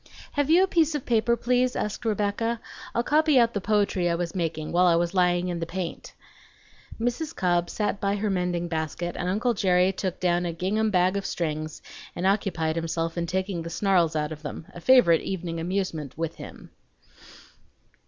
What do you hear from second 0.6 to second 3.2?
a piece of paper, please?" asked Rebecca. "I'll